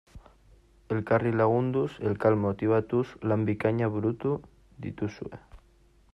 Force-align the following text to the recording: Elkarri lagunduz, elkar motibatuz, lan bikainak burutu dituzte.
Elkarri 0.95 1.33
lagunduz, 1.41 1.83
elkar 2.13 2.39
motibatuz, 2.47 3.05
lan 3.33 3.47
bikainak 3.51 3.95
burutu 3.99 4.35
dituzte. 4.89 5.45